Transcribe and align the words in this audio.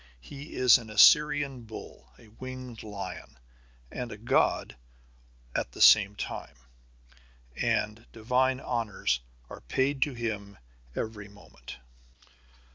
He 0.19 0.55
is 0.55 0.79
an 0.79 0.89
Assyrian 0.89 1.61
bull, 1.61 2.11
a 2.17 2.29
winged 2.29 2.81
lion, 2.81 3.37
and 3.91 4.11
a 4.11 4.17
god 4.17 4.75
at 5.53 5.73
the 5.73 5.79
same 5.79 6.15
time, 6.15 6.55
and 7.55 8.07
divine 8.11 8.59
honors 8.59 9.19
are 9.47 9.61
paid 9.61 10.01
to 10.01 10.15
him 10.15 10.57
every 10.95 11.27
moment. 11.27 11.77